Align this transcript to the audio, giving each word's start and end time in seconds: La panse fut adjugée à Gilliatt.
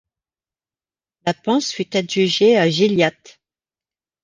La 1.27 1.35
panse 1.35 1.71
fut 1.73 1.95
adjugée 1.95 2.57
à 2.57 2.67
Gilliatt. 2.71 3.39